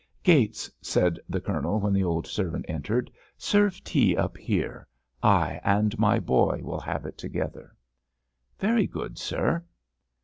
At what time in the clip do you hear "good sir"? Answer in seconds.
8.87-9.63